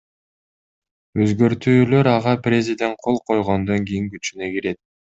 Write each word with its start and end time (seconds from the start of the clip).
Өзгөртүүлөр 1.25 2.11
ага 2.15 2.35
президент 2.49 3.01
кол 3.07 3.23
койгондон 3.31 3.89
кийин 3.91 4.13
күчүнө 4.19 4.55
кирет. 4.59 4.87